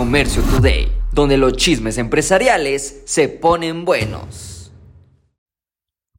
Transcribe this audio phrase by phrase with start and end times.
[0.00, 4.72] Comercio Today, donde los chismes empresariales se ponen buenos.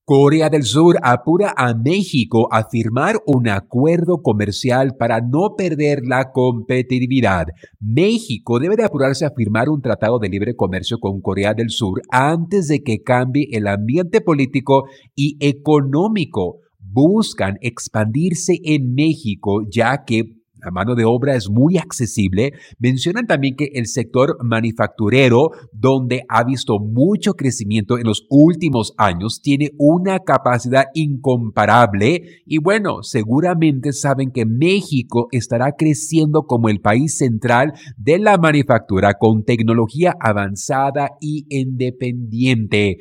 [0.05, 6.31] Corea del Sur apura a México a firmar un acuerdo comercial para no perder la
[6.31, 7.47] competitividad.
[7.79, 12.03] México debe de apurarse a firmar un tratado de libre comercio con Corea del Sur
[12.11, 14.83] antes de que cambie el ambiente político
[15.15, 16.59] y económico.
[16.77, 22.53] Buscan expandirse en México ya que la mano de obra es muy accesible.
[22.79, 29.41] Mencionan también que el sector manufacturero, donde ha visto mucho crecimiento en los últimos años,
[29.41, 37.17] tiene una capacidad incomparable y bueno, seguramente saben que México estará creciendo como el país
[37.17, 42.97] central de la manufactura con tecnología avanzada y independiente.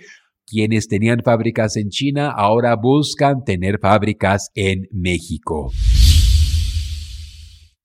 [0.47, 5.71] Quienes tenían fábricas en China ahora buscan tener fábricas en México.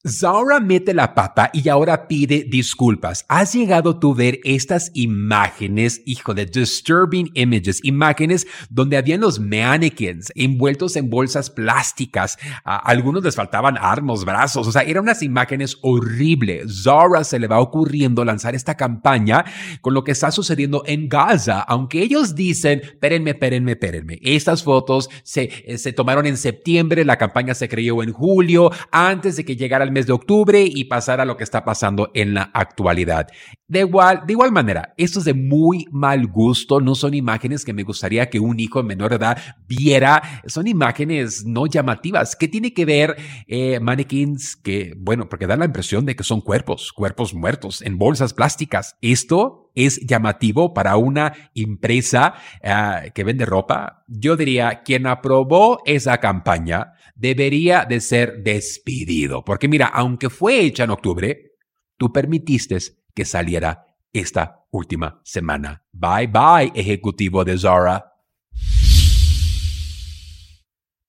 [0.07, 3.25] Zara mete la pata y ahora pide disculpas.
[3.27, 9.39] ¿Has llegado tú a ver estas imágenes, hijo de disturbing images, imágenes donde habían los
[9.39, 12.37] mannequins envueltos en bolsas plásticas?
[12.63, 16.84] Algunos les faltaban armas, brazos, o sea, eran unas imágenes horribles.
[16.84, 19.43] Zara se le va ocurriendo lanzar esta campaña
[19.81, 24.19] con lo que está sucediendo en Gaza, aunque ellos dicen, espérenme, espérenme, espérenme.
[24.21, 29.35] Estas fotos se, eh, se tomaron en septiembre, la campaña se creyó en julio, antes
[29.37, 32.34] de que llegara el mes de octubre y pasar a lo que está pasando en
[32.34, 33.27] la actualidad.
[33.68, 37.74] De igual, de igual manera, esto es de muy mal gusto, no son imágenes que
[37.74, 39.37] me gustaría que un hijo menor de edad
[39.68, 42.35] viera, son imágenes no llamativas.
[42.35, 43.15] ¿Qué tiene que ver
[43.48, 47.98] eh, mannequins que, bueno, porque da la impresión de que son cuerpos, cuerpos muertos en
[47.98, 48.98] bolsas plásticas?
[49.02, 54.04] Esto es llamativo para una empresa uh, que vende ropa.
[54.07, 59.43] Yo diría, quien aprobó esa campaña debería de ser despedido.
[59.43, 61.51] Porque mira, aunque fue hecha en octubre,
[61.98, 62.77] tú permitiste
[63.13, 65.84] que saliera esta última semana.
[65.91, 68.15] Bye bye, ejecutivo de Zara.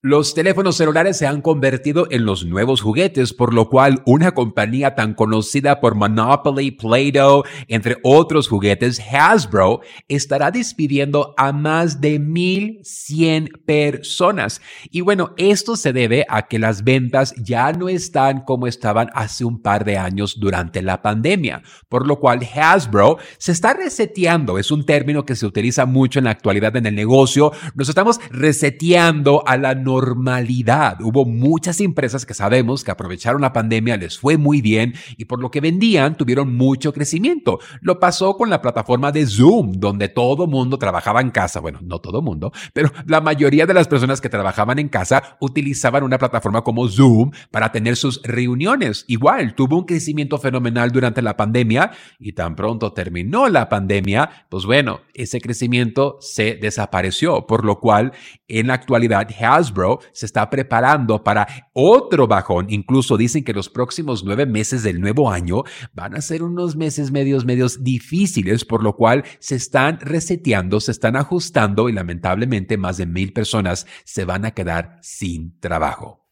[0.09, 4.95] Los teléfonos celulares se han convertido en los nuevos juguetes, por lo cual una compañía
[4.95, 13.65] tan conocida por Monopoly, Play-Doh, entre otros juguetes, Hasbro, estará despidiendo a más de 1.100
[13.65, 14.61] personas.
[14.93, 19.45] Y bueno, esto se debe a que las ventas ya no están como estaban hace
[19.45, 24.57] un par de años durante la pandemia, por lo cual Hasbro se está reseteando.
[24.61, 27.51] Es un término que se utiliza mucho en la actualidad en el negocio.
[27.75, 31.01] Nos estamos reseteando a la normalidad.
[31.01, 35.41] Hubo muchas empresas que sabemos que aprovecharon la pandemia, les fue muy bien y por
[35.41, 37.59] lo que vendían tuvieron mucho crecimiento.
[37.81, 41.61] Lo pasó con la plataforma de Zoom, donde todo mundo trabajaba en casa.
[41.61, 46.03] Bueno, no todo mundo, pero la mayoría de las personas que trabajaban en casa utilizaban
[46.03, 49.05] una plataforma como Zoom para tener sus reuniones.
[49.09, 54.65] Igual, tuvo un crecimiento fenomenal durante la pandemia y tan pronto terminó la pandemia, pues
[54.65, 58.13] bueno, ese crecimiento se desapareció, por lo cual
[58.49, 62.67] en la actualidad Hasbro se está preparando para otro bajón.
[62.69, 65.63] Incluso dicen que los próximos nueve meses del nuevo año
[65.93, 70.93] van a ser unos meses medios, medios difíciles, por lo cual se están reseteando, se
[70.93, 76.26] están ajustando y lamentablemente más de mil personas se van a quedar sin trabajo.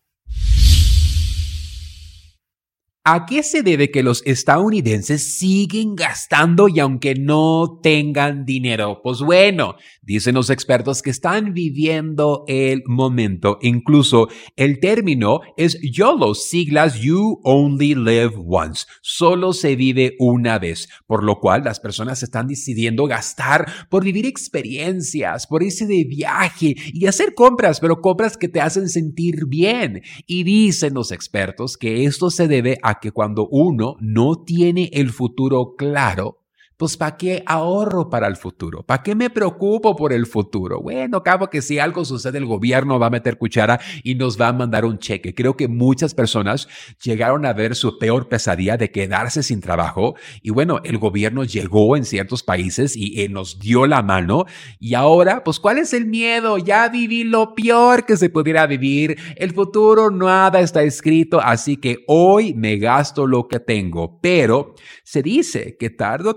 [3.07, 9.03] ¿A qué se debe que los estadounidenses siguen gastando y aunque no tengan dinero?
[9.03, 13.59] Pues bueno, dicen los expertos que están viviendo el momento.
[13.61, 18.87] Incluso el término es YOLO, siglas You Only Live Once.
[19.03, 24.25] Solo se vive una vez, por lo cual las personas están decidiendo gastar por vivir
[24.25, 30.01] experiencias, por irse de viaje y hacer compras, pero compras que te hacen sentir bien.
[30.27, 35.11] Y dicen los expertos que esto se debe a que cuando uno no tiene el
[35.11, 36.44] futuro claro,
[36.77, 38.83] pues ¿para qué ahorro para el futuro?
[38.83, 40.81] ¿Para qué me preocupo por el futuro?
[40.81, 44.49] Bueno, cabo que si algo sucede, el gobierno va a meter cuchara y nos va
[44.49, 45.35] a mandar un cheque.
[45.35, 46.69] Creo que muchas personas
[47.03, 51.97] llegaron a ver su peor pesadilla de quedarse sin trabajo y bueno, el gobierno llegó
[51.97, 54.47] en ciertos países y eh, nos dio la mano
[54.79, 56.59] y ahora, pues ¿cuál es el miedo?
[56.59, 59.17] Ya viví lo peor que se pudiera vivir.
[59.37, 65.23] El futuro nada está escrito, así que hoy me gasto lo que tengo, pero se
[65.23, 66.37] dice que tarde o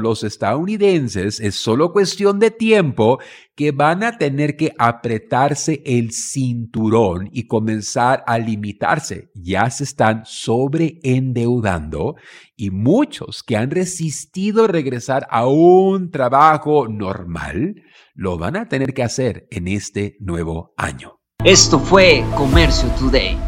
[0.00, 3.18] los estadounidenses es solo cuestión de tiempo
[3.54, 9.30] que van a tener que apretarse el cinturón y comenzar a limitarse.
[9.34, 12.16] Ya se están sobreendeudando
[12.56, 17.82] y muchos que han resistido regresar a un trabajo normal
[18.14, 21.20] lo van a tener que hacer en este nuevo año.
[21.44, 23.47] Esto fue Comercio Today.